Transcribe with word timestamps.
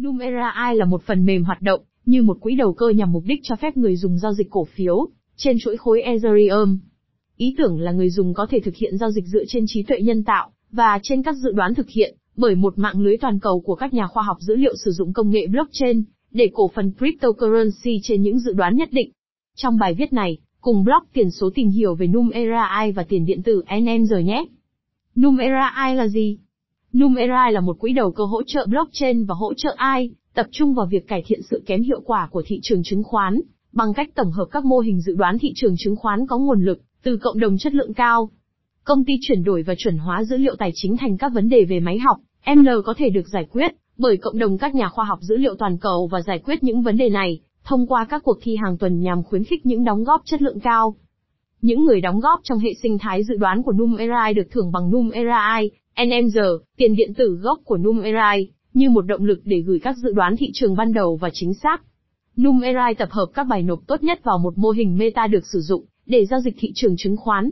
Numera 0.00 0.48
AI 0.48 0.76
là 0.76 0.84
một 0.84 1.02
phần 1.02 1.24
mềm 1.24 1.44
hoạt 1.44 1.62
động 1.62 1.80
như 2.06 2.22
một 2.22 2.40
quỹ 2.40 2.54
đầu 2.54 2.72
cơ 2.72 2.88
nhằm 2.88 3.12
mục 3.12 3.22
đích 3.26 3.40
cho 3.42 3.56
phép 3.56 3.76
người 3.76 3.96
dùng 3.96 4.18
giao 4.18 4.32
dịch 4.32 4.50
cổ 4.50 4.64
phiếu 4.64 5.08
trên 5.36 5.56
chuỗi 5.60 5.76
khối 5.76 6.02
Ethereum. 6.02 6.78
Ý 7.36 7.54
tưởng 7.58 7.80
là 7.80 7.92
người 7.92 8.10
dùng 8.10 8.34
có 8.34 8.46
thể 8.50 8.60
thực 8.60 8.76
hiện 8.76 8.98
giao 8.98 9.10
dịch 9.10 9.24
dựa 9.26 9.44
trên 9.48 9.64
trí 9.68 9.82
tuệ 9.82 10.00
nhân 10.00 10.24
tạo 10.24 10.50
và 10.70 10.98
trên 11.02 11.22
các 11.22 11.36
dự 11.36 11.52
đoán 11.52 11.74
thực 11.74 11.88
hiện 11.88 12.16
bởi 12.36 12.54
một 12.54 12.78
mạng 12.78 13.00
lưới 13.00 13.16
toàn 13.16 13.40
cầu 13.40 13.60
của 13.60 13.74
các 13.74 13.94
nhà 13.94 14.06
khoa 14.06 14.22
học 14.22 14.36
dữ 14.40 14.56
liệu 14.56 14.74
sử 14.84 14.90
dụng 14.90 15.12
công 15.12 15.30
nghệ 15.30 15.46
blockchain 15.46 16.02
để 16.30 16.50
cổ 16.52 16.70
phần 16.74 16.92
cryptocurrency 16.98 18.00
trên 18.02 18.22
những 18.22 18.38
dự 18.38 18.52
đoán 18.52 18.76
nhất 18.76 18.88
định. 18.92 19.10
Trong 19.56 19.78
bài 19.78 19.94
viết 19.94 20.12
này, 20.12 20.38
cùng 20.60 20.84
blog 20.84 21.02
tiền 21.12 21.30
số 21.30 21.50
tìm 21.54 21.68
hiểu 21.68 21.94
về 21.94 22.06
Numera 22.06 22.64
AI 22.64 22.92
và 22.92 23.02
tiền 23.02 23.24
điện 23.24 23.42
tử 23.42 23.62
NMR 23.80 24.14
nhé. 24.24 24.44
Numera 25.14 25.66
AI 25.66 25.94
là 25.94 26.08
gì? 26.08 26.38
Numerai 26.98 27.52
là 27.52 27.60
một 27.60 27.78
quỹ 27.78 27.92
đầu 27.92 28.12
cơ 28.12 28.24
hỗ 28.24 28.42
trợ 28.42 28.66
blockchain 28.68 29.24
và 29.24 29.34
hỗ 29.34 29.54
trợ 29.54 29.74
AI, 29.76 30.10
tập 30.34 30.46
trung 30.50 30.74
vào 30.74 30.86
việc 30.86 31.08
cải 31.08 31.22
thiện 31.26 31.40
sự 31.50 31.62
kém 31.66 31.82
hiệu 31.82 32.00
quả 32.04 32.28
của 32.30 32.42
thị 32.46 32.60
trường 32.62 32.82
chứng 32.84 33.02
khoán, 33.02 33.40
bằng 33.72 33.94
cách 33.94 34.14
tổng 34.14 34.30
hợp 34.30 34.46
các 34.50 34.64
mô 34.64 34.78
hình 34.78 35.00
dự 35.00 35.14
đoán 35.14 35.38
thị 35.38 35.52
trường 35.56 35.74
chứng 35.78 35.96
khoán 35.96 36.26
có 36.26 36.38
nguồn 36.38 36.64
lực, 36.64 36.80
từ 37.02 37.16
cộng 37.16 37.38
đồng 37.38 37.58
chất 37.58 37.74
lượng 37.74 37.94
cao. 37.94 38.30
Công 38.84 39.04
ty 39.04 39.12
chuyển 39.20 39.44
đổi 39.44 39.62
và 39.62 39.74
chuẩn 39.78 39.98
hóa 39.98 40.24
dữ 40.24 40.36
liệu 40.36 40.54
tài 40.58 40.70
chính 40.74 40.96
thành 40.96 41.16
các 41.18 41.32
vấn 41.34 41.48
đề 41.48 41.64
về 41.64 41.80
máy 41.80 41.98
học, 41.98 42.16
ML 42.56 42.68
có 42.84 42.94
thể 42.96 43.10
được 43.10 43.28
giải 43.28 43.46
quyết 43.50 43.72
bởi 43.98 44.16
cộng 44.16 44.38
đồng 44.38 44.58
các 44.58 44.74
nhà 44.74 44.88
khoa 44.88 45.04
học 45.04 45.18
dữ 45.22 45.36
liệu 45.36 45.54
toàn 45.54 45.78
cầu 45.78 46.08
và 46.12 46.22
giải 46.22 46.38
quyết 46.38 46.62
những 46.62 46.82
vấn 46.82 46.96
đề 46.96 47.08
này 47.08 47.40
thông 47.64 47.86
qua 47.86 48.04
các 48.04 48.22
cuộc 48.24 48.38
thi 48.42 48.56
hàng 48.56 48.78
tuần 48.78 49.00
nhằm 49.00 49.22
khuyến 49.22 49.44
khích 49.44 49.66
những 49.66 49.84
đóng 49.84 50.04
góp 50.04 50.22
chất 50.24 50.42
lượng 50.42 50.60
cao. 50.60 50.94
Những 51.62 51.84
người 51.84 52.00
đóng 52.00 52.20
góp 52.20 52.40
trong 52.42 52.58
hệ 52.58 52.70
sinh 52.82 52.98
thái 52.98 53.24
dự 53.24 53.36
đoán 53.36 53.62
của 53.62 53.72
Numerai 53.72 54.34
được 54.34 54.50
thưởng 54.50 54.72
bằng 54.72 54.90
Numerai, 54.90 55.70
NMR, 55.96 56.38
tiền 56.76 56.94
điện 56.96 57.14
tử 57.14 57.38
gốc 57.42 57.60
của 57.64 57.76
Numerai, 57.76 58.48
như 58.74 58.90
một 58.90 59.02
động 59.02 59.24
lực 59.24 59.40
để 59.44 59.60
gửi 59.60 59.78
các 59.78 59.96
dự 59.96 60.12
đoán 60.12 60.36
thị 60.36 60.50
trường 60.54 60.76
ban 60.76 60.92
đầu 60.92 61.16
và 61.16 61.30
chính 61.32 61.54
xác. 61.54 61.82
Numerai 62.42 62.94
tập 62.94 63.08
hợp 63.10 63.26
các 63.34 63.44
bài 63.44 63.62
nộp 63.62 63.86
tốt 63.86 64.02
nhất 64.02 64.20
vào 64.24 64.38
một 64.38 64.58
mô 64.58 64.70
hình 64.70 64.98
meta 64.98 65.26
được 65.26 65.46
sử 65.46 65.60
dụng 65.60 65.84
để 66.06 66.26
giao 66.26 66.40
dịch 66.40 66.54
thị 66.58 66.72
trường 66.74 66.94
chứng 66.96 67.16
khoán. 67.16 67.50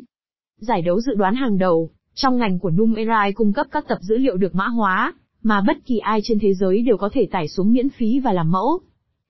Giải 0.57 0.83
đấu 0.83 1.01
dự 1.01 1.15
đoán 1.15 1.35
hàng 1.35 1.59
đầu 1.59 1.91
trong 2.15 2.37
ngành 2.37 2.59
của 2.59 2.71
Numerai 2.71 3.33
cung 3.33 3.53
cấp 3.53 3.67
các 3.71 3.89
tập 3.89 3.99
dữ 4.01 4.17
liệu 4.17 4.37
được 4.37 4.55
mã 4.55 4.67
hóa, 4.67 5.15
mà 5.43 5.61
bất 5.67 5.77
kỳ 5.87 5.99
ai 5.99 6.21
trên 6.23 6.39
thế 6.39 6.55
giới 6.55 6.83
đều 6.83 6.97
có 6.97 7.11
thể 7.13 7.29
tải 7.31 7.49
xuống 7.49 7.73
miễn 7.73 7.89
phí 7.89 8.21
và 8.21 8.33
làm 8.33 8.51
mẫu. 8.51 8.81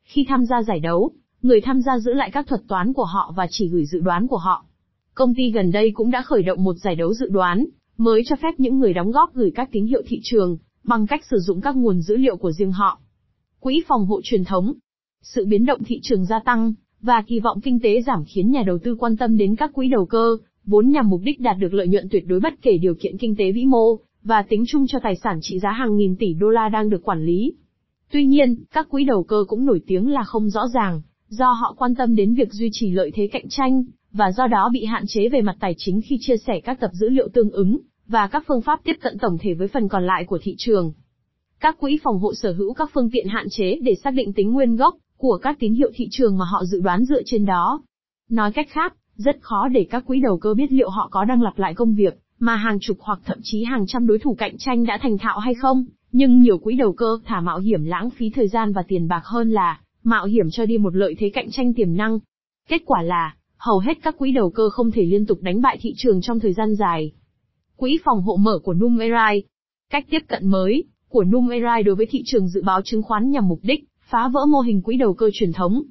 Khi 0.02 0.24
tham 0.28 0.44
gia 0.44 0.62
giải 0.62 0.80
đấu, 0.80 1.10
người 1.42 1.60
tham 1.60 1.82
gia 1.82 1.98
giữ 1.98 2.12
lại 2.12 2.30
các 2.30 2.46
thuật 2.46 2.60
toán 2.68 2.92
của 2.92 3.04
họ 3.04 3.32
và 3.36 3.46
chỉ 3.50 3.68
gửi 3.68 3.84
dự 3.86 4.00
đoán 4.00 4.26
của 4.26 4.36
họ. 4.36 4.64
Công 5.14 5.34
ty 5.34 5.50
gần 5.50 5.70
đây 5.70 5.90
cũng 5.90 6.10
đã 6.10 6.22
khởi 6.22 6.42
động 6.42 6.64
một 6.64 6.74
giải 6.74 6.94
đấu 6.94 7.14
dự 7.14 7.28
đoán, 7.28 7.66
mới 8.00 8.22
cho 8.26 8.36
phép 8.36 8.54
những 8.58 8.78
người 8.78 8.92
đóng 8.92 9.10
góp 9.10 9.34
gửi 9.34 9.52
các 9.54 9.68
tín 9.72 9.86
hiệu 9.86 10.02
thị 10.06 10.20
trường, 10.22 10.58
bằng 10.84 11.06
cách 11.06 11.24
sử 11.30 11.38
dụng 11.38 11.60
các 11.60 11.76
nguồn 11.76 12.00
dữ 12.00 12.16
liệu 12.16 12.36
của 12.36 12.52
riêng 12.52 12.72
họ. 12.72 13.00
Quỹ 13.60 13.82
phòng 13.88 14.06
hộ 14.06 14.20
truyền 14.24 14.44
thống. 14.44 14.72
Sự 15.22 15.46
biến 15.46 15.66
động 15.66 15.80
thị 15.84 16.00
trường 16.02 16.24
gia 16.24 16.38
tăng, 16.38 16.74
và 17.00 17.22
kỳ 17.22 17.40
vọng 17.40 17.60
kinh 17.60 17.80
tế 17.80 18.02
giảm 18.02 18.24
khiến 18.24 18.50
nhà 18.50 18.62
đầu 18.66 18.78
tư 18.78 18.96
quan 18.98 19.16
tâm 19.16 19.36
đến 19.36 19.56
các 19.56 19.70
quỹ 19.72 19.88
đầu 19.88 20.06
cơ, 20.06 20.36
vốn 20.64 20.90
nhằm 20.90 21.08
mục 21.08 21.20
đích 21.24 21.40
đạt 21.40 21.56
được 21.58 21.74
lợi 21.74 21.88
nhuận 21.88 22.08
tuyệt 22.10 22.24
đối 22.26 22.40
bất 22.40 22.54
kể 22.62 22.78
điều 22.78 22.94
kiện 22.94 23.18
kinh 23.18 23.36
tế 23.36 23.52
vĩ 23.52 23.64
mô, 23.64 23.96
và 24.22 24.42
tính 24.42 24.64
chung 24.68 24.86
cho 24.86 24.98
tài 25.02 25.16
sản 25.16 25.38
trị 25.42 25.58
giá 25.58 25.70
hàng 25.70 25.96
nghìn 25.96 26.16
tỷ 26.16 26.34
đô 26.34 26.48
la 26.48 26.68
đang 26.68 26.90
được 26.90 27.02
quản 27.02 27.24
lý. 27.24 27.54
Tuy 28.12 28.26
nhiên, 28.26 28.64
các 28.72 28.88
quỹ 28.88 29.04
đầu 29.04 29.22
cơ 29.22 29.44
cũng 29.48 29.64
nổi 29.64 29.80
tiếng 29.86 30.08
là 30.08 30.24
không 30.24 30.50
rõ 30.50 30.68
ràng, 30.74 31.02
do 31.28 31.52
họ 31.52 31.74
quan 31.78 31.94
tâm 31.94 32.16
đến 32.16 32.34
việc 32.34 32.52
duy 32.52 32.68
trì 32.72 32.90
lợi 32.90 33.10
thế 33.14 33.26
cạnh 33.32 33.48
tranh, 33.48 33.84
và 34.12 34.32
do 34.32 34.46
đó 34.46 34.70
bị 34.72 34.84
hạn 34.84 35.04
chế 35.08 35.28
về 35.28 35.40
mặt 35.40 35.56
tài 35.60 35.74
chính 35.78 36.00
khi 36.00 36.16
chia 36.20 36.36
sẻ 36.36 36.60
các 36.64 36.80
tập 36.80 36.90
dữ 36.92 37.08
liệu 37.08 37.28
tương 37.28 37.50
ứng, 37.50 37.78
và 38.10 38.26
các 38.26 38.44
phương 38.48 38.62
pháp 38.62 38.80
tiếp 38.84 38.96
cận 39.00 39.18
tổng 39.18 39.38
thể 39.40 39.54
với 39.54 39.68
phần 39.68 39.88
còn 39.88 40.06
lại 40.06 40.24
của 40.24 40.38
thị 40.42 40.54
trường. 40.58 40.92
Các 41.60 41.78
quỹ 41.78 41.98
phòng 42.02 42.18
hộ 42.18 42.34
sở 42.34 42.52
hữu 42.52 42.74
các 42.74 42.90
phương 42.94 43.10
tiện 43.12 43.26
hạn 43.28 43.46
chế 43.50 43.78
để 43.82 43.94
xác 44.04 44.10
định 44.10 44.32
tính 44.32 44.52
nguyên 44.52 44.76
gốc 44.76 44.94
của 45.16 45.38
các 45.42 45.56
tín 45.58 45.74
hiệu 45.74 45.90
thị 45.94 46.08
trường 46.10 46.38
mà 46.38 46.44
họ 46.44 46.64
dự 46.64 46.80
đoán 46.80 47.04
dựa 47.04 47.22
trên 47.24 47.44
đó. 47.44 47.82
Nói 48.30 48.52
cách 48.52 48.68
khác, 48.70 48.94
rất 49.16 49.36
khó 49.40 49.68
để 49.68 49.86
các 49.90 50.04
quỹ 50.06 50.20
đầu 50.20 50.38
cơ 50.38 50.54
biết 50.54 50.72
liệu 50.72 50.90
họ 50.90 51.08
có 51.10 51.24
đang 51.24 51.42
lặp 51.42 51.58
lại 51.58 51.74
công 51.74 51.94
việc 51.94 52.18
mà 52.38 52.56
hàng 52.56 52.78
chục 52.80 52.96
hoặc 53.00 53.18
thậm 53.24 53.38
chí 53.42 53.64
hàng 53.64 53.84
trăm 53.86 54.06
đối 54.06 54.18
thủ 54.18 54.34
cạnh 54.38 54.58
tranh 54.58 54.86
đã 54.86 54.98
thành 55.02 55.18
thạo 55.18 55.38
hay 55.38 55.54
không, 55.54 55.84
nhưng 56.12 56.40
nhiều 56.40 56.58
quỹ 56.58 56.76
đầu 56.76 56.92
cơ 56.92 57.18
thả 57.24 57.40
mạo 57.40 57.58
hiểm 57.58 57.84
lãng 57.84 58.10
phí 58.10 58.30
thời 58.30 58.48
gian 58.48 58.72
và 58.72 58.82
tiền 58.88 59.08
bạc 59.08 59.22
hơn 59.24 59.50
là 59.50 59.80
mạo 60.04 60.26
hiểm 60.26 60.50
cho 60.50 60.66
đi 60.66 60.78
một 60.78 60.96
lợi 60.96 61.14
thế 61.18 61.30
cạnh 61.34 61.50
tranh 61.50 61.74
tiềm 61.74 61.96
năng. 61.96 62.18
Kết 62.68 62.82
quả 62.86 63.02
là, 63.02 63.34
hầu 63.56 63.78
hết 63.78 63.98
các 64.02 64.18
quỹ 64.18 64.32
đầu 64.32 64.50
cơ 64.50 64.70
không 64.70 64.90
thể 64.90 65.02
liên 65.02 65.26
tục 65.26 65.38
đánh 65.40 65.60
bại 65.60 65.78
thị 65.80 65.94
trường 65.96 66.20
trong 66.20 66.40
thời 66.40 66.52
gian 66.52 66.74
dài. 66.74 67.12
Quỹ 67.80 67.98
phòng 68.04 68.22
hộ 68.22 68.36
mở 68.36 68.58
của 68.58 68.74
Numerai 68.74 69.42
Cách 69.90 70.06
tiếp 70.10 70.18
cận 70.28 70.48
mới 70.48 70.84
của 71.08 71.24
Numerai 71.24 71.82
đối 71.82 71.94
với 71.94 72.06
thị 72.10 72.22
trường 72.24 72.48
dự 72.48 72.62
báo 72.62 72.80
chứng 72.84 73.02
khoán 73.02 73.30
nhằm 73.30 73.48
mục 73.48 73.58
đích 73.62 73.84
phá 74.02 74.28
vỡ 74.28 74.46
mô 74.46 74.60
hình 74.60 74.82
quỹ 74.82 74.96
đầu 74.96 75.14
cơ 75.14 75.30
truyền 75.32 75.52
thống. 75.52 75.82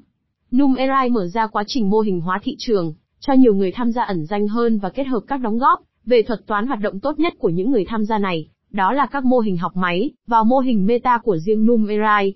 Numerai 0.56 1.10
mở 1.10 1.28
ra 1.28 1.48
quá 1.48 1.64
trình 1.68 1.90
mô 1.90 2.00
hình 2.00 2.22
hóa 2.22 2.40
thị 2.44 2.56
trường, 2.60 2.94
cho 3.20 3.34
nhiều 3.34 3.54
người 3.54 3.72
tham 3.72 3.92
gia 3.92 4.04
ẩn 4.04 4.26
danh 4.26 4.48
hơn 4.48 4.80
và 4.80 4.90
kết 4.90 5.04
hợp 5.04 5.20
các 5.28 5.38
đóng 5.38 5.58
góp 5.58 5.80
về 6.06 6.24
thuật 6.24 6.40
toán 6.48 6.68
hoạt 6.68 6.80
động 6.82 7.00
tốt 7.00 7.20
nhất 7.20 7.34
của 7.40 7.50
những 7.50 7.72
người 7.72 7.86
tham 7.88 8.06
gia 8.06 8.18
này, 8.18 8.50
đó 8.72 8.94
là 8.94 9.06
các 9.06 9.26
mô 9.26 9.40
hình 9.40 9.58
học 9.58 9.72
máy, 9.76 10.12
vào 10.28 10.44
mô 10.44 10.60
hình 10.60 10.86
meta 10.86 11.18
của 11.18 11.38
riêng 11.38 11.66
Numerai. 11.66 12.34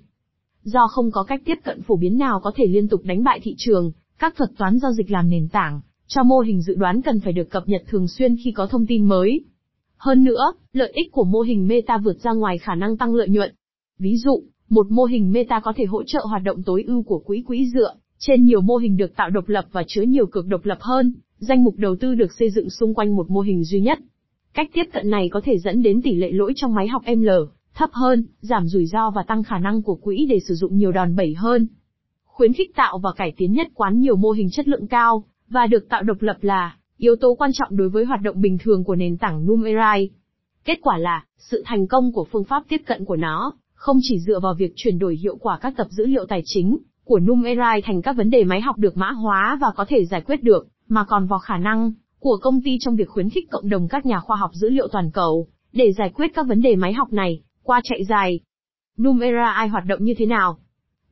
Do 0.64 0.88
không 0.88 1.12
có 1.12 1.24
cách 1.24 1.41
tiếp 1.46 1.58
cận 1.64 1.81
phổ 1.81 1.96
biến 1.96 2.18
nào 2.18 2.40
có 2.40 2.52
thể 2.56 2.66
liên 2.68 2.88
tục 2.88 3.02
đánh 3.03 3.24
bại 3.24 3.40
thị 3.44 3.56
trường, 3.58 3.91
các 4.20 4.35
thuật 4.35 4.50
toán 4.58 4.80
giao 4.80 4.91
dịch 4.91 5.12
làm 5.12 5.30
nền 5.30 5.47
tảng, 5.50 5.81
cho 6.16 6.24
mô 6.24 6.40
hình 6.40 6.62
dự 6.62 6.75
đoán 6.75 7.01
cần 7.01 7.19
phải 7.19 7.34
được 7.34 7.50
cập 7.50 7.63
nhật 7.68 7.84
thường 7.88 8.07
xuyên 8.07 8.35
khi 8.44 8.51
có 8.51 8.68
thông 8.68 8.85
tin 8.85 9.06
mới. 9.06 9.41
Hơn 9.97 10.24
nữa, 10.24 10.53
lợi 10.74 10.91
ích 10.96 11.12
của 11.12 11.24
mô 11.24 11.41
hình 11.41 11.68
meta 11.68 11.97
vượt 11.97 12.18
ra 12.24 12.31
ngoài 12.31 12.57
khả 12.57 12.75
năng 12.75 12.97
tăng 12.97 13.16
lợi 13.16 13.29
nhuận. 13.29 13.53
Ví 14.00 14.18
dụ, 14.18 14.44
một 14.69 14.91
mô 14.91 15.03
hình 15.03 15.31
meta 15.31 15.59
có 15.59 15.73
thể 15.75 15.85
hỗ 15.85 16.03
trợ 16.03 16.19
hoạt 16.29 16.44
động 16.44 16.63
tối 16.63 16.84
ưu 16.88 17.03
của 17.03 17.19
quỹ 17.19 17.44
quỹ 17.47 17.66
dựa 17.73 17.96
trên 18.19 18.46
nhiều 18.46 18.62
mô 18.62 18.75
hình 18.75 18.97
được 18.97 19.16
tạo 19.16 19.29
độc 19.29 19.50
lập 19.50 19.66
và 19.72 19.84
chứa 19.88 20.02
nhiều 20.02 20.25
cực 20.25 20.47
độc 20.47 20.66
lập 20.66 20.78
hơn, 20.81 21.13
danh 21.38 21.63
mục 21.63 21.75
đầu 21.78 21.96
tư 21.96 22.16
được 22.16 22.34
xây 22.40 22.50
dựng 22.50 22.69
xung 22.69 22.94
quanh 22.94 23.16
một 23.16 23.29
mô 23.29 23.41
hình 23.41 23.63
duy 23.63 23.81
nhất. 23.81 24.00
Cách 24.53 24.69
tiếp 24.73 24.84
cận 24.94 25.09
này 25.09 25.29
có 25.29 25.41
thể 25.44 25.57
dẫn 25.57 25.84
đến 25.84 26.02
tỷ 26.02 26.16
lệ 26.16 26.31
lỗi 26.31 26.53
trong 26.56 26.73
máy 26.73 26.88
học 26.88 27.02
ML 27.18 27.29
thấp 27.75 27.90
hơn, 27.94 28.25
giảm 28.40 28.68
rủi 28.68 28.85
ro 28.85 29.09
và 29.09 29.23
tăng 29.28 29.44
khả 29.44 29.57
năng 29.59 29.81
của 29.81 29.96
quỹ 29.96 30.25
để 30.29 30.40
sử 30.47 30.56
dụng 30.56 30.78
nhiều 30.78 30.91
đòn 30.91 31.16
bẩy 31.16 31.34
hơn. 31.34 31.68
Khuyến 32.25 32.53
khích 32.53 32.75
tạo 32.75 32.97
và 32.97 33.12
cải 33.16 33.34
tiến 33.38 33.53
nhất 33.53 33.68
quán 33.73 34.00
nhiều 34.00 34.16
mô 34.16 34.31
hình 34.31 34.50
chất 34.52 34.68
lượng 34.68 34.88
cao 34.88 35.23
và 35.53 35.68
được 35.68 35.90
tạo 35.90 36.03
độc 36.03 36.22
lập 36.22 36.38
là 36.41 36.78
yếu 36.97 37.16
tố 37.16 37.36
quan 37.36 37.52
trọng 37.53 37.78
đối 37.78 37.90
với 37.90 38.06
hoạt 38.06 38.22
động 38.22 38.41
bình 38.41 38.58
thường 38.58 38.84
của 38.84 38.96
nền 38.96 39.18
tảng 39.18 39.46
Numerai. 39.46 40.09
Kết 40.66 40.80
quả 40.81 40.97
là, 40.97 41.25
sự 41.38 41.64
thành 41.66 41.88
công 41.88 42.12
của 42.12 42.28
phương 42.31 42.44
pháp 42.44 42.64
tiếp 42.69 42.81
cận 42.86 43.06
của 43.06 43.16
nó 43.16 43.53
không 43.74 43.97
chỉ 44.02 44.19
dựa 44.19 44.40
vào 44.40 44.53
việc 44.53 44.74
chuyển 44.75 45.00
đổi 45.00 45.16
hiệu 45.16 45.36
quả 45.36 45.58
các 45.62 45.74
tập 45.78 45.88
dữ 45.90 46.06
liệu 46.06 46.25
tài 46.25 46.41
chính 46.46 46.78
của 47.03 47.19
Numerai 47.19 47.81
thành 47.81 48.02
các 48.02 48.16
vấn 48.16 48.30
đề 48.30 48.44
máy 48.44 48.62
học 48.62 48.78
được 48.78 48.97
mã 48.97 49.12
hóa 49.12 49.58
và 49.62 49.68
có 49.75 49.86
thể 49.88 50.06
giải 50.06 50.22
quyết 50.22 50.44
được, 50.44 50.68
mà 50.88 51.06
còn 51.06 51.28
vào 51.28 51.40
khả 51.40 51.58
năng 51.58 51.91
của 52.20 52.38
công 52.41 52.62
ty 52.62 52.78
trong 52.80 52.96
việc 52.96 53.09
khuyến 53.09 53.30
khích 53.30 53.50
cộng 53.52 53.70
đồng 53.70 53.88
các 53.88 54.06
nhà 54.06 54.20
khoa 54.20 54.38
học 54.38 54.52
dữ 54.53 54.70
liệu 54.70 54.88
toàn 54.88 55.12
cầu 55.12 55.47
để 55.74 55.91
giải 55.91 56.09
quyết 56.16 56.28
các 56.34 56.47
vấn 56.47 56.62
đề 56.62 56.75
máy 56.75 56.94
học 56.94 57.14
này 57.14 57.41
qua 57.64 57.81
chạy 57.84 58.03
dài. 58.03 58.40
Numerai 59.02 59.68
hoạt 59.68 59.85
động 59.85 60.03
như 60.03 60.14
thế 60.18 60.25
nào? 60.25 60.58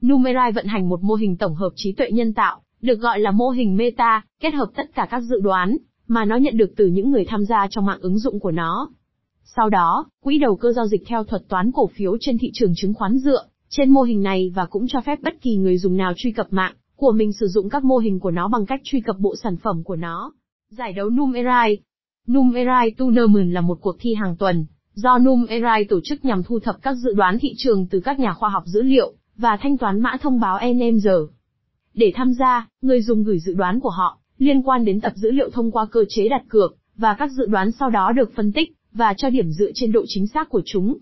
Numerai 0.06 0.52
vận 0.52 0.66
hành 0.66 0.90
một 0.90 1.04
mô 1.04 1.14
hình 1.14 1.38
tổng 1.38 1.56
hợp 1.56 1.70
trí 1.76 1.92
tuệ 1.92 2.12
nhân 2.12 2.34
tạo, 2.34 2.62
được 2.82 3.00
gọi 3.00 3.20
là 3.20 3.32
mô 3.32 3.50
hình 3.50 3.78
meta, 3.78 4.26
kết 4.40 4.54
hợp 4.54 4.68
tất 4.76 4.96
cả 4.96 5.08
các 5.12 5.20
dự 5.20 5.40
đoán 5.40 5.78
mà 6.08 6.26
nó 6.26 6.36
nhận 6.36 6.58
được 6.58 6.74
từ 6.78 6.88
những 6.88 7.12
người 7.12 7.26
tham 7.28 7.46
gia 7.46 7.68
trong 7.70 7.86
mạng 7.86 8.00
ứng 8.02 8.20
dụng 8.20 8.40
của 8.40 8.52
nó. 8.52 8.90
Sau 9.44 9.70
đó, 9.70 10.06
quỹ 10.24 10.38
đầu 10.38 10.56
cơ 10.56 10.72
giao 10.72 10.88
dịch 10.88 11.04
theo 11.08 11.24
thuật 11.24 11.42
toán 11.48 11.72
cổ 11.72 11.88
phiếu 11.88 12.18
trên 12.20 12.38
thị 12.38 12.52
trường 12.54 12.74
chứng 12.76 12.94
khoán 12.94 13.18
dựa 13.18 13.46
trên 13.70 13.90
mô 13.90 14.02
hình 14.02 14.24
này 14.24 14.52
và 14.56 14.66
cũng 14.66 14.86
cho 14.88 15.02
phép 15.02 15.20
bất 15.22 15.42
kỳ 15.42 15.56
người 15.56 15.78
dùng 15.78 15.98
nào 15.98 16.14
truy 16.16 16.32
cập 16.32 16.48
mạng 16.54 16.74
của 16.96 17.12
mình 17.12 17.34
sử 17.34 17.48
dụng 17.48 17.70
các 17.70 17.84
mô 17.84 17.98
hình 17.98 18.20
của 18.20 18.32
nó 18.32 18.48
bằng 18.48 18.66
cách 18.66 18.82
truy 18.84 19.02
cập 19.02 19.20
bộ 19.20 19.36
sản 19.44 19.58
phẩm 19.58 19.84
của 19.84 19.96
nó. 19.96 20.34
Giải 20.70 20.94
đấu 20.94 21.10
Numerai 21.10 21.78
Numerai 22.32 22.92
Tournament 22.92 23.54
là 23.54 23.62
một 23.62 23.78
cuộc 23.82 23.96
thi 24.00 24.14
hàng 24.14 24.36
tuần, 24.38 24.66
do 24.94 25.18
Numerai 25.18 25.86
tổ 25.86 26.00
chức 26.04 26.26
nhằm 26.26 26.44
thu 26.44 26.60
thập 26.60 26.76
các 26.82 26.94
dự 26.94 27.14
đoán 27.14 27.38
thị 27.42 27.54
trường 27.58 27.88
từ 27.88 28.00
các 28.00 28.20
nhà 28.20 28.34
khoa 28.34 28.50
học 28.50 28.64
dữ 28.66 28.82
liệu, 28.82 29.14
và 29.38 29.58
thanh 29.62 29.78
toán 29.78 30.00
mã 30.00 30.18
thông 30.22 30.40
báo 30.40 30.60
NMR. 30.74 31.08
Để 31.94 32.12
tham 32.16 32.34
gia, 32.34 32.68
người 32.82 33.02
dùng 33.02 33.24
gửi 33.24 33.40
dự 33.40 33.54
đoán 33.54 33.80
của 33.80 33.90
họ, 33.90 34.18
liên 34.38 34.62
quan 34.62 34.86
đến 34.86 35.02
tập 35.02 35.14
dữ 35.16 35.32
liệu 35.32 35.50
thông 35.50 35.72
qua 35.72 35.86
cơ 35.86 36.06
chế 36.10 36.30
đặt 36.30 36.42
cược, 36.50 36.78
và 36.98 37.14
các 37.14 37.32
dự 37.32 37.46
đoán 37.46 37.72
sau 37.72 37.90
đó 37.90 38.12
được 38.12 38.36
phân 38.36 38.52
tích, 38.52 38.74
và 38.94 39.14
cho 39.18 39.30
điểm 39.30 39.52
dựa 39.52 39.72
trên 39.74 39.92
độ 39.92 40.04
chính 40.08 40.28
xác 40.28 40.50
của 40.50 40.62
chúng. 40.66 40.98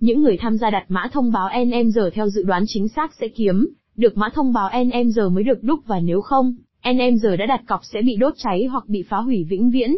Những 0.00 0.22
người 0.22 0.36
tham 0.36 0.56
gia 0.56 0.70
đặt 0.70 0.84
mã 0.88 1.08
thông 1.12 1.32
báo 1.32 1.48
NMR 1.64 1.98
theo 2.12 2.28
dự 2.28 2.42
đoán 2.42 2.64
chính 2.66 2.88
xác 2.88 3.14
sẽ 3.20 3.28
kiếm 3.28 3.66
được 3.96 4.16
mã 4.16 4.28
thông 4.34 4.52
báo 4.52 4.70
NMR 4.84 5.20
mới 5.32 5.44
được 5.44 5.62
đúc 5.62 5.80
và 5.86 6.00
nếu 6.00 6.20
không, 6.20 6.54
NMR 6.92 7.26
đã 7.38 7.46
đặt 7.46 7.60
cọc 7.66 7.80
sẽ 7.84 8.02
bị 8.02 8.16
đốt 8.16 8.34
cháy 8.36 8.64
hoặc 8.64 8.88
bị 8.88 9.02
phá 9.02 9.16
hủy 9.16 9.44
vĩnh 9.44 9.70
viễn. 9.70 9.96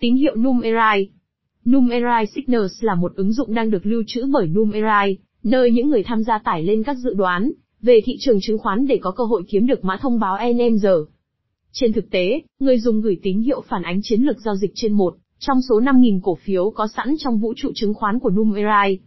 Tín 0.00 0.16
hiệu 0.16 0.36
Numerai 0.36 1.08
Numerai 1.70 2.26
Signals 2.26 2.84
là 2.84 2.94
một 2.94 3.12
ứng 3.16 3.32
dụng 3.32 3.54
đang 3.54 3.70
được 3.70 3.86
lưu 3.86 4.02
trữ 4.06 4.26
bởi 4.32 4.46
Numerai, 4.46 5.16
nơi 5.42 5.70
những 5.70 5.88
người 5.88 6.02
tham 6.02 6.22
gia 6.22 6.38
tải 6.38 6.62
lên 6.62 6.82
các 6.82 6.96
dự 6.96 7.14
đoán 7.14 7.52
về 7.82 8.00
thị 8.04 8.16
trường 8.20 8.40
chứng 8.40 8.58
khoán 8.58 8.86
để 8.86 8.98
có 9.02 9.10
cơ 9.10 9.24
hội 9.24 9.42
kiếm 9.48 9.66
được 9.66 9.84
mã 9.84 9.98
thông 10.00 10.18
báo 10.18 10.38
NMR. 10.52 10.86
Trên 11.72 11.92
thực 11.92 12.10
tế, 12.10 12.40
người 12.60 12.78
dùng 12.78 13.00
gửi 13.00 13.18
tín 13.22 13.40
hiệu 13.40 13.60
phản 13.68 13.82
ánh 13.82 14.00
chiến 14.02 14.22
lược 14.22 14.40
giao 14.40 14.56
dịch 14.56 14.72
trên 14.74 14.92
một 14.92 15.16
trong 15.38 15.58
số 15.68 15.80
5.000 15.80 16.20
cổ 16.22 16.34
phiếu 16.34 16.70
có 16.70 16.86
sẵn 16.96 17.14
trong 17.18 17.38
vũ 17.38 17.54
trụ 17.56 17.72
chứng 17.74 17.94
khoán 17.94 18.18
của 18.18 18.30
Numerai. 18.30 18.98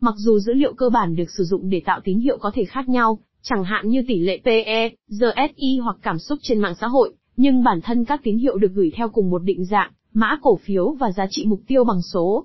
Mặc 0.00 0.14
dù 0.16 0.38
dữ 0.38 0.52
liệu 0.52 0.74
cơ 0.74 0.88
bản 0.88 1.16
được 1.16 1.30
sử 1.38 1.44
dụng 1.44 1.70
để 1.70 1.82
tạo 1.84 2.00
tín 2.04 2.18
hiệu 2.18 2.38
có 2.40 2.50
thể 2.54 2.64
khác 2.64 2.88
nhau, 2.88 3.18
chẳng 3.42 3.64
hạn 3.64 3.88
như 3.88 4.02
tỷ 4.08 4.18
lệ 4.18 4.40
PE, 4.44 4.90
RSI 5.08 5.78
hoặc 5.78 5.96
cảm 6.02 6.18
xúc 6.18 6.38
trên 6.42 6.58
mạng 6.58 6.74
xã 6.80 6.86
hội, 6.86 7.14
nhưng 7.36 7.64
bản 7.64 7.80
thân 7.80 8.04
các 8.04 8.20
tín 8.22 8.38
hiệu 8.38 8.58
được 8.58 8.72
gửi 8.74 8.92
theo 8.96 9.08
cùng 9.08 9.30
một 9.30 9.42
định 9.42 9.64
dạng, 9.64 9.92
mã 10.12 10.38
cổ 10.42 10.56
phiếu 10.56 10.90
và 10.92 11.10
giá 11.16 11.26
trị 11.30 11.44
mục 11.46 11.60
tiêu 11.66 11.84
bằng 11.84 12.02
số. 12.12 12.44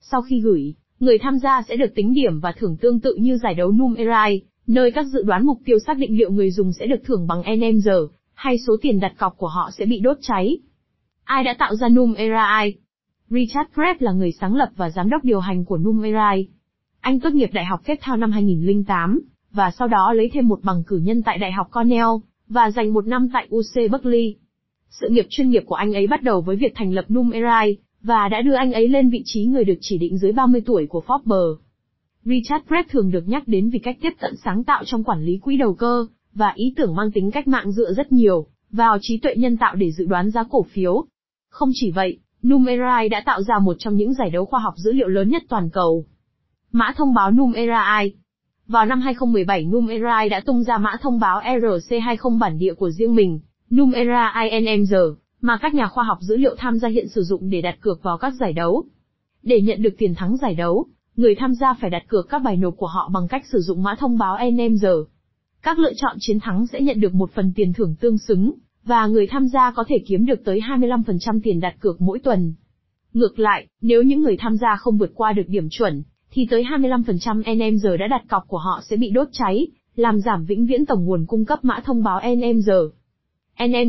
Sau 0.00 0.22
khi 0.22 0.40
gửi, 0.40 0.74
người 1.00 1.18
tham 1.18 1.38
gia 1.38 1.62
sẽ 1.68 1.76
được 1.76 1.94
tính 1.94 2.14
điểm 2.14 2.40
và 2.40 2.52
thưởng 2.58 2.76
tương 2.76 3.00
tự 3.00 3.14
như 3.14 3.36
giải 3.36 3.54
đấu 3.54 3.72
Numerai, 3.72 4.42
nơi 4.66 4.90
các 4.90 5.06
dự 5.06 5.22
đoán 5.22 5.46
mục 5.46 5.58
tiêu 5.64 5.78
xác 5.86 5.98
định 5.98 6.18
liệu 6.18 6.30
người 6.30 6.50
dùng 6.50 6.72
sẽ 6.72 6.86
được 6.86 7.00
thưởng 7.04 7.26
bằng 7.26 7.42
NMR, 7.56 7.88
hay 8.34 8.58
số 8.58 8.76
tiền 8.82 9.00
đặt 9.00 9.12
cọc 9.18 9.36
của 9.36 9.48
họ 9.48 9.70
sẽ 9.78 9.86
bị 9.86 10.00
đốt 10.00 10.16
cháy. 10.20 10.58
Ai 11.24 11.44
đã 11.44 11.54
tạo 11.58 11.74
ra 11.74 11.88
Numerai? 11.88 12.74
Richard 13.28 13.70
Prep 13.74 14.00
là 14.00 14.12
người 14.12 14.32
sáng 14.32 14.54
lập 14.54 14.68
và 14.76 14.90
giám 14.90 15.10
đốc 15.10 15.24
điều 15.24 15.40
hành 15.40 15.64
của 15.64 15.78
Numerai. 15.78 16.48
Anh 17.00 17.20
tốt 17.20 17.30
nghiệp 17.32 17.50
Đại 17.52 17.64
học 17.64 17.80
Cape 17.84 18.00
Town 18.00 18.18
năm 18.18 18.32
2008, 18.32 19.20
và 19.52 19.70
sau 19.70 19.88
đó 19.88 20.12
lấy 20.12 20.30
thêm 20.32 20.48
một 20.48 20.58
bằng 20.62 20.82
cử 20.86 20.96
nhân 20.96 21.22
tại 21.22 21.38
Đại 21.38 21.52
học 21.52 21.68
Cornell, 21.72 22.08
và 22.48 22.70
dành 22.70 22.92
một 22.92 23.06
năm 23.06 23.28
tại 23.32 23.48
UC 23.54 23.90
Berkeley. 23.90 24.36
Sự 24.90 25.08
nghiệp 25.08 25.26
chuyên 25.28 25.50
nghiệp 25.50 25.62
của 25.66 25.74
anh 25.74 25.92
ấy 25.92 26.06
bắt 26.06 26.22
đầu 26.22 26.40
với 26.40 26.56
việc 26.56 26.72
thành 26.74 26.92
lập 26.92 27.04
Numerai, 27.12 27.76
và 28.02 28.28
đã 28.28 28.42
đưa 28.42 28.54
anh 28.54 28.72
ấy 28.72 28.88
lên 28.88 29.10
vị 29.10 29.22
trí 29.24 29.44
người 29.44 29.64
được 29.64 29.78
chỉ 29.80 29.98
định 29.98 30.18
dưới 30.18 30.32
30 30.32 30.60
tuổi 30.66 30.86
của 30.86 31.02
Forbes. 31.06 31.56
Richard 32.24 32.64
Pratt 32.66 32.88
thường 32.88 33.10
được 33.10 33.28
nhắc 33.28 33.48
đến 33.48 33.70
vì 33.70 33.78
cách 33.78 33.96
tiếp 34.00 34.12
cận 34.20 34.36
sáng 34.44 34.64
tạo 34.64 34.82
trong 34.86 35.04
quản 35.04 35.24
lý 35.24 35.38
quỹ 35.38 35.56
đầu 35.56 35.74
cơ, 35.74 36.06
và 36.34 36.52
ý 36.54 36.74
tưởng 36.76 36.94
mang 36.94 37.10
tính 37.10 37.30
cách 37.30 37.48
mạng 37.48 37.72
dựa 37.72 37.92
rất 37.92 38.12
nhiều 38.12 38.46
vào 38.70 38.98
trí 39.00 39.18
tuệ 39.18 39.34
nhân 39.36 39.56
tạo 39.56 39.74
để 39.74 39.92
dự 39.92 40.04
đoán 40.04 40.30
giá 40.30 40.44
cổ 40.50 40.62
phiếu. 40.62 41.04
Không 41.48 41.70
chỉ 41.72 41.90
vậy, 41.90 42.18
Numerai 42.46 43.08
đã 43.08 43.22
tạo 43.26 43.42
ra 43.42 43.58
một 43.58 43.76
trong 43.78 43.96
những 43.96 44.14
giải 44.14 44.30
đấu 44.30 44.44
khoa 44.44 44.60
học 44.60 44.74
dữ 44.76 44.92
liệu 44.92 45.08
lớn 45.08 45.28
nhất 45.28 45.42
toàn 45.48 45.70
cầu. 45.70 46.04
Mã 46.72 46.92
thông 46.96 47.14
báo 47.14 47.30
Numerai 47.30 48.12
Vào 48.66 48.86
năm 48.86 49.00
2017 49.00 49.64
Numerai 49.64 50.28
đã 50.28 50.40
tung 50.40 50.62
ra 50.62 50.78
mã 50.78 50.96
thông 51.00 51.20
báo 51.20 51.40
RC20 51.40 52.38
bản 52.38 52.58
địa 52.58 52.74
của 52.74 52.90
riêng 52.90 53.14
mình, 53.14 53.40
Numerai 53.74 54.50
INMR, 54.50 54.94
mà 55.40 55.58
các 55.62 55.74
nhà 55.74 55.86
khoa 55.86 56.04
học 56.04 56.18
dữ 56.20 56.36
liệu 56.36 56.54
tham 56.58 56.78
gia 56.78 56.88
hiện 56.88 57.08
sử 57.08 57.22
dụng 57.22 57.50
để 57.50 57.60
đặt 57.60 57.80
cược 57.80 58.02
vào 58.02 58.18
các 58.18 58.34
giải 58.40 58.52
đấu. 58.52 58.84
Để 59.42 59.60
nhận 59.60 59.82
được 59.82 59.94
tiền 59.98 60.14
thắng 60.14 60.36
giải 60.36 60.54
đấu, 60.54 60.86
người 61.16 61.34
tham 61.34 61.54
gia 61.54 61.74
phải 61.74 61.90
đặt 61.90 62.02
cược 62.08 62.28
các 62.28 62.38
bài 62.38 62.56
nộp 62.56 62.74
của 62.76 62.86
họ 62.86 63.10
bằng 63.14 63.28
cách 63.28 63.42
sử 63.52 63.60
dụng 63.60 63.82
mã 63.82 63.94
thông 63.98 64.18
báo 64.18 64.38
NMR. 64.50 64.86
Các 65.62 65.78
lựa 65.78 65.92
chọn 65.96 66.16
chiến 66.20 66.40
thắng 66.40 66.66
sẽ 66.66 66.80
nhận 66.80 67.00
được 67.00 67.14
một 67.14 67.30
phần 67.34 67.52
tiền 67.56 67.72
thưởng 67.72 67.94
tương 68.00 68.18
xứng, 68.18 68.52
và 68.84 69.06
người 69.06 69.26
tham 69.26 69.48
gia 69.48 69.70
có 69.70 69.84
thể 69.88 69.96
kiếm 70.06 70.26
được 70.26 70.44
tới 70.44 70.60
25% 70.60 71.40
tiền 71.42 71.60
đặt 71.60 71.76
cược 71.80 72.00
mỗi 72.00 72.18
tuần. 72.18 72.54
Ngược 73.14 73.38
lại, 73.38 73.66
nếu 73.80 74.02
những 74.02 74.22
người 74.22 74.36
tham 74.36 74.56
gia 74.56 74.76
không 74.76 74.98
vượt 74.98 75.10
qua 75.14 75.32
được 75.32 75.48
điểm 75.48 75.68
chuẩn, 75.70 76.02
thì 76.30 76.46
tới 76.50 76.64
25% 76.64 77.38
NMR 77.38 77.86
đã 78.00 78.06
đặt 78.06 78.22
cọc 78.28 78.42
của 78.48 78.58
họ 78.58 78.80
sẽ 78.88 78.96
bị 78.96 79.10
đốt 79.10 79.28
cháy, 79.32 79.66
làm 79.96 80.20
giảm 80.20 80.44
vĩnh 80.44 80.66
viễn 80.66 80.86
tổng 80.86 81.04
nguồn 81.04 81.26
cung 81.26 81.44
cấp 81.44 81.64
mã 81.64 81.80
thông 81.84 82.02
báo 82.02 82.20
NMR. 82.36 82.70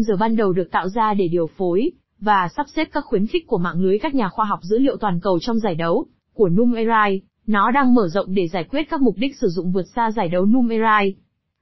giờ 0.08 0.16
ban 0.20 0.36
đầu 0.36 0.54
được 0.54 0.72
tạo 0.72 0.90
ra 0.90 1.14
để 1.14 1.28
điều 1.28 1.48
phối 1.58 1.92
và 2.20 2.50
sắp 2.56 2.66
xếp 2.76 2.88
các 2.92 3.06
khuyến 3.06 3.28
khích 3.28 3.48
của 3.48 3.58
mạng 3.58 3.82
lưới 3.82 4.00
các 4.00 4.16
nhà 4.16 4.30
khoa 4.30 4.46
học 4.46 4.60
dữ 4.64 4.80
liệu 4.80 4.98
toàn 4.98 5.20
cầu 5.20 5.40
trong 5.40 5.60
giải 5.60 5.76
đấu 5.76 6.06
của 6.36 6.50
Numerai. 6.50 7.22
Nó 7.48 7.72
đang 7.72 7.94
mở 7.94 8.08
rộng 8.08 8.36
để 8.36 8.48
giải 8.48 8.64
quyết 8.64 8.84
các 8.90 9.02
mục 9.02 9.16
đích 9.18 9.36
sử 9.36 9.48
dụng 9.48 9.72
vượt 9.72 9.86
xa 9.96 10.12
giải 10.12 10.30
đấu 10.30 10.46
Numerai. 10.46 11.16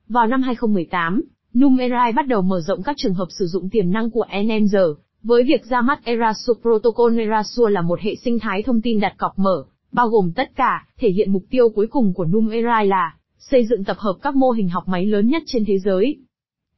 Vào 0.10 0.28
năm 0.28 0.42
2018, 0.42 1.22
Numerai 1.60 2.12
bắt 2.12 2.28
đầu 2.28 2.42
mở 2.42 2.62
rộng 2.62 2.84
các 2.84 2.96
trường 2.98 3.14
hợp 3.14 3.28
sử 3.30 3.46
dụng 3.46 3.70
tiềm 3.70 3.92
năng 3.92 4.10
của 4.10 4.26
NMR, 4.44 4.76
với 5.24 5.44
việc 5.44 5.66
ra 5.66 5.82
mắt 5.82 6.00
Erasure 6.04 6.62
Protocol 6.62 7.20
Erasure 7.20 7.72
là 7.72 7.82
một 7.82 8.00
hệ 8.00 8.16
sinh 8.16 8.40
thái 8.40 8.64
thông 8.64 8.82
tin 8.82 9.00
đặt 9.00 9.14
cọc 9.18 9.40
mở, 9.40 9.64
bao 9.92 10.08
gồm 10.10 10.32
tất 10.36 10.56
cả, 10.56 10.88
thể 10.98 11.10
hiện 11.10 11.32
mục 11.32 11.44
tiêu 11.50 11.70
cuối 11.70 11.88
cùng 11.88 12.14
của 12.14 12.26
Numerai 12.26 12.88
là 12.88 13.16
xây 13.38 13.66
dựng 13.66 13.84
tập 13.84 13.98
hợp 14.00 14.16
các 14.22 14.36
mô 14.36 14.52
hình 14.52 14.70
học 14.70 14.88
máy 14.88 15.06
lớn 15.06 15.28
nhất 15.28 15.44
trên 15.46 15.66
thế 15.66 15.80
giới. 15.80 16.18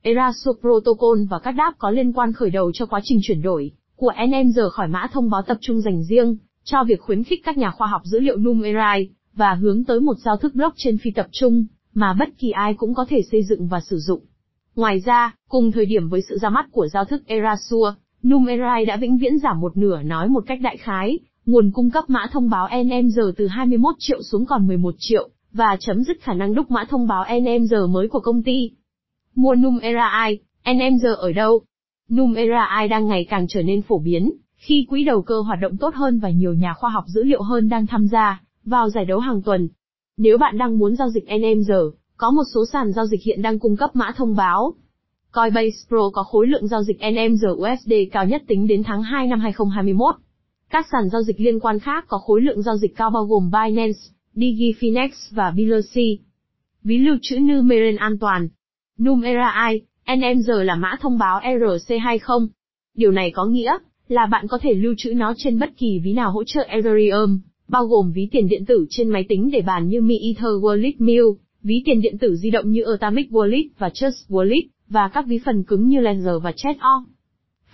Erasure 0.01 0.59
Protocol 0.61 1.19
và 1.29 1.39
các 1.39 1.51
đáp 1.51 1.73
có 1.77 1.89
liên 1.89 2.13
quan 2.13 2.33
khởi 2.33 2.49
đầu 2.49 2.71
cho 2.71 2.85
quá 2.85 2.99
trình 3.03 3.19
chuyển 3.23 3.41
đổi 3.41 3.71
của 3.95 4.11
NMR 4.27 4.59
khỏi 4.71 4.87
mã 4.87 5.07
thông 5.13 5.29
báo 5.29 5.41
tập 5.41 5.57
trung 5.61 5.81
dành 5.81 6.03
riêng 6.03 6.37
cho 6.65 6.83
việc 6.83 7.01
khuyến 7.01 7.23
khích 7.23 7.41
các 7.43 7.57
nhà 7.57 7.71
khoa 7.71 7.87
học 7.87 8.01
dữ 8.05 8.19
liệu 8.19 8.37
Numerai 8.37 9.09
và 9.33 9.53
hướng 9.53 9.83
tới 9.83 9.99
một 9.99 10.17
giao 10.25 10.37
thức 10.37 10.55
blockchain 10.55 10.97
phi 10.97 11.11
tập 11.11 11.27
trung 11.31 11.65
mà 11.93 12.13
bất 12.13 12.29
kỳ 12.37 12.51
ai 12.51 12.73
cũng 12.73 12.93
có 12.93 13.05
thể 13.09 13.21
xây 13.31 13.43
dựng 13.43 13.67
và 13.67 13.79
sử 13.79 13.97
dụng. 13.97 14.21
Ngoài 14.75 14.99
ra, 14.99 15.35
cùng 15.49 15.71
thời 15.71 15.85
điểm 15.85 16.09
với 16.09 16.21
sự 16.29 16.37
ra 16.37 16.49
mắt 16.49 16.65
của 16.71 16.87
giao 16.87 17.05
thức 17.05 17.23
Erasure, 17.27 17.91
Numerai 18.27 18.85
đã 18.85 18.97
vĩnh 18.97 19.17
viễn 19.17 19.39
giảm 19.39 19.59
một 19.59 19.77
nửa 19.77 20.01
nói 20.01 20.29
một 20.29 20.43
cách 20.47 20.59
đại 20.61 20.77
khái, 20.77 21.19
nguồn 21.45 21.71
cung 21.71 21.89
cấp 21.89 22.03
mã 22.07 22.27
thông 22.31 22.49
báo 22.49 22.67
NMR 22.83 23.19
từ 23.37 23.47
21 23.47 23.95
triệu 23.99 24.21
xuống 24.21 24.45
còn 24.45 24.67
11 24.67 24.95
triệu, 24.97 25.29
và 25.51 25.77
chấm 25.79 26.03
dứt 26.03 26.17
khả 26.21 26.33
năng 26.33 26.55
đúc 26.55 26.71
mã 26.71 26.85
thông 26.89 27.07
báo 27.07 27.25
NMR 27.41 27.73
mới 27.89 28.07
của 28.07 28.19
công 28.19 28.43
ty. 28.43 28.71
Mua 29.35 29.55
Numerai, 29.55 30.39
NMR 30.73 31.05
ở 31.17 31.31
đâu? 31.31 31.61
Numerai 32.13 32.87
đang 32.87 33.07
ngày 33.07 33.25
càng 33.29 33.47
trở 33.47 33.61
nên 33.61 33.81
phổ 33.81 33.99
biến, 33.99 34.31
khi 34.57 34.85
quỹ 34.89 35.03
đầu 35.03 35.21
cơ 35.21 35.41
hoạt 35.41 35.59
động 35.61 35.77
tốt 35.77 35.95
hơn 35.95 36.19
và 36.19 36.29
nhiều 36.29 36.53
nhà 36.53 36.73
khoa 36.73 36.89
học 36.89 37.03
dữ 37.07 37.23
liệu 37.23 37.41
hơn 37.41 37.69
đang 37.69 37.87
tham 37.87 38.07
gia 38.07 38.41
vào 38.65 38.89
giải 38.89 39.05
đấu 39.05 39.19
hàng 39.19 39.41
tuần. 39.41 39.67
Nếu 40.17 40.37
bạn 40.37 40.57
đang 40.57 40.77
muốn 40.77 40.95
giao 40.95 41.09
dịch 41.09 41.25
NMR, 41.25 41.71
có 42.17 42.31
một 42.31 42.43
số 42.53 42.65
sàn 42.65 42.91
giao 42.91 43.05
dịch 43.05 43.21
hiện 43.23 43.41
đang 43.41 43.59
cung 43.59 43.77
cấp 43.77 43.95
mã 43.95 44.11
thông 44.17 44.35
báo. 44.35 44.73
Coinbase 45.31 45.77
Pro 45.87 46.09
có 46.13 46.23
khối 46.23 46.47
lượng 46.47 46.67
giao 46.67 46.83
dịch 46.83 46.97
NMR 46.97 47.45
USD 47.51 47.93
cao 48.11 48.25
nhất 48.25 48.43
tính 48.47 48.67
đến 48.67 48.83
tháng 48.83 49.03
2 49.03 49.27
năm 49.27 49.39
2021. 49.39 50.15
Các 50.69 50.87
sàn 50.91 51.09
giao 51.09 51.21
dịch 51.21 51.39
liên 51.39 51.59
quan 51.59 51.79
khác 51.79 52.05
có 52.07 52.17
khối 52.17 52.41
lượng 52.41 52.61
giao 52.61 52.77
dịch 52.77 52.95
cao 52.95 53.09
bao 53.09 53.25
gồm 53.25 53.51
Binance, 53.51 53.99
DigiFinex 54.35 55.09
và 55.31 55.51
Biloxi. 55.51 56.19
Ví 56.83 56.97
lưu 56.97 57.17
trữ 57.21 57.39
Numerian 57.39 57.95
an 57.95 58.17
toàn. 58.19 58.49
Numerai, 59.01 59.81
NMR 60.15 60.51
là 60.63 60.75
mã 60.75 60.95
thông 61.01 61.17
báo 61.17 61.39
ERC20. 61.39 62.47
Điều 62.93 63.11
này 63.11 63.31
có 63.31 63.45
nghĩa 63.45 63.77
là 64.07 64.25
bạn 64.25 64.47
có 64.47 64.57
thể 64.61 64.73
lưu 64.73 64.93
trữ 64.97 65.13
nó 65.13 65.33
trên 65.37 65.59
bất 65.59 65.77
kỳ 65.77 65.99
ví 65.99 66.13
nào 66.13 66.31
hỗ 66.31 66.43
trợ 66.43 66.61
Ethereum, 66.67 67.39
bao 67.67 67.85
gồm 67.85 68.11
ví 68.11 68.27
tiền 68.31 68.47
điện 68.47 68.65
tử 68.65 68.85
trên 68.89 69.09
máy 69.09 69.25
tính 69.29 69.51
để 69.51 69.61
bàn 69.61 69.87
như 69.87 70.01
Mi 70.01 70.17
Ether 70.19 70.51
Wallet 70.61 70.93
Mill, 70.99 71.25
ví 71.63 71.81
tiền 71.85 72.01
điện 72.01 72.17
tử 72.17 72.35
di 72.35 72.49
động 72.49 72.71
như 72.71 72.83
Atomic 72.83 73.31
Wallet 73.31 73.67
và 73.77 73.89
Trust 73.89 74.29
Wallet, 74.29 74.61
và 74.89 75.07
các 75.07 75.25
ví 75.27 75.39
phần 75.45 75.63
cứng 75.63 75.87
như 75.87 75.99
Ledger 75.99 76.43
và 76.43 76.51
Trezor. 76.51 77.03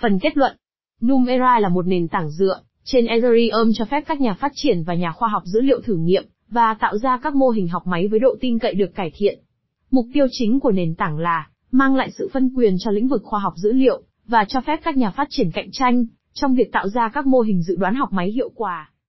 Phần 0.02 0.20
kết 0.20 0.38
luận 0.38 0.58
Numera 1.02 1.60
là 1.60 1.70
một 1.70 1.88
nền 1.88 2.08
tảng 2.08 2.32
dựa 2.32 2.62
trên 2.84 3.06
Ethereum 3.06 3.72
cho 3.74 3.86
phép 3.86 4.04
các 4.08 4.22
nhà 4.22 4.34
phát 4.34 4.52
triển 4.56 4.84
và 4.84 4.94
nhà 4.94 5.12
khoa 5.12 5.30
học 5.30 5.44
dữ 5.46 5.62
liệu 5.62 5.82
thử 5.82 5.96
nghiệm 5.96 6.24
và 6.50 6.74
tạo 6.74 6.98
ra 6.98 7.20
các 7.24 7.36
mô 7.36 7.50
hình 7.50 7.68
học 7.68 7.88
máy 7.88 8.08
với 8.08 8.20
độ 8.20 8.36
tin 8.42 8.60
cậy 8.60 8.74
được 8.74 8.96
cải 8.96 9.12
thiện. 9.16 9.40
Mục 9.92 10.06
tiêu 10.14 10.26
chính 10.32 10.60
của 10.60 10.72
nền 10.72 10.96
tảng 10.96 11.18
là 11.18 11.48
mang 11.72 11.96
lại 11.96 12.12
sự 12.12 12.30
phân 12.34 12.50
quyền 12.56 12.76
cho 12.80 12.92
lĩnh 12.92 13.08
vực 13.08 13.22
khoa 13.24 13.40
học 13.40 13.54
dữ 13.58 13.74
liệu 13.74 14.02
và 14.28 14.46
cho 14.48 14.62
phép 14.62 14.80
các 14.84 14.98
nhà 14.98 15.12
phát 15.12 15.28
triển 15.30 15.52
cạnh 15.52 15.70
tranh 15.72 16.06
trong 16.34 16.56
việc 16.56 16.72
tạo 16.72 16.88
ra 16.88 17.10
các 17.10 17.26
mô 17.26 17.40
hình 17.40 17.62
dự 17.62 17.76
đoán 17.76 17.96
học 17.96 18.14
máy 18.14 18.32
hiệu 18.32 18.50
quả. 18.56 18.92